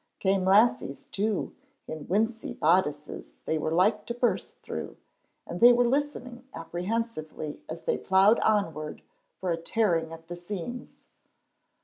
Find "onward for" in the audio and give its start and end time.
8.39-9.51